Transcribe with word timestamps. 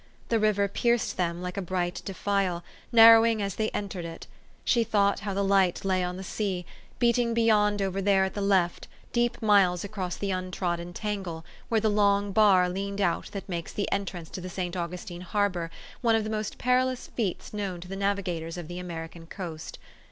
The 0.29 0.39
river 0.39 0.67
pierced 0.67 1.15
them 1.15 1.43
like 1.43 1.57
a 1.57 1.61
bright 1.61 2.01
defile, 2.03 2.63
narrowing 2.91 3.39
as 3.39 3.53
they 3.57 3.69
entered 3.69 4.03
it. 4.03 4.25
She 4.65 4.83
thought 4.83 5.19
how 5.19 5.35
the 5.35 5.43
light 5.43 5.85
lay 5.85 6.03
on 6.03 6.17
the 6.17 6.23
sea, 6.23 6.65
beating 6.97 7.35
beyond 7.35 7.83
over 7.83 8.01
there 8.01 8.23
at 8.23 8.33
the 8.33 8.41
left, 8.41 8.87
deep 9.13 9.39
miles 9.43 9.83
across 9.83 10.17
the 10.17 10.31
untrodden 10.31 10.91
tangle, 10.93 11.45
where 11.69 11.81
the 11.81 11.87
long 11.91 12.31
bar 12.31 12.67
leaned 12.67 12.99
out 12.99 13.27
that 13.33 13.47
makes 13.47 13.73
the 13.73 13.91
entrance 13.91 14.31
to 14.31 14.41
the 14.41 14.49
St. 14.49 14.75
Augustine 14.75 15.21
Harbor 15.21 15.69
one 16.01 16.15
of 16.15 16.23
the 16.23 16.31
most 16.31 16.57
perilous 16.57 17.05
feats 17.09 17.53
known 17.53 17.79
to 17.79 17.87
the 17.87 17.95
navigators 17.95 18.57
of 18.57 18.67
the 18.67 18.79
American 18.79 19.27
coast. 19.27 19.77